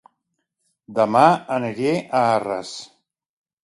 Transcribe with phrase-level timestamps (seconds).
[1.03, 1.23] Dema
[1.59, 2.77] aniré a Arres